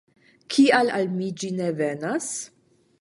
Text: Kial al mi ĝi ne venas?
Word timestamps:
Kial 0.53 0.89
al 0.99 1.13
mi 1.19 1.29
ĝi 1.43 1.53
ne 1.59 1.69
venas? 1.83 2.31